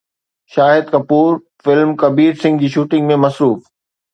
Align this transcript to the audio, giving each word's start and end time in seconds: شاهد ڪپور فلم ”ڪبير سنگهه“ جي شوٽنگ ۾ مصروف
شاهد 0.53 0.85
ڪپور 0.95 1.37
فلم 1.67 1.91
”ڪبير 2.05 2.33
سنگهه“ 2.43 2.63
جي 2.65 2.73
شوٽنگ 2.79 3.09
۾ 3.17 3.23
مصروف 3.27 3.71